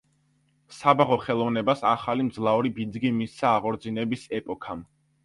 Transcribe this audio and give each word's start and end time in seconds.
საბაღო 0.77 1.17
ხელოვნებას 1.25 1.83
ახალი 1.89 2.25
მძლავრი 2.29 2.71
ბიძგი 2.79 3.13
მისცა 3.19 3.53
აღორძინების 3.59 4.25
ეპოქამ. 4.39 4.83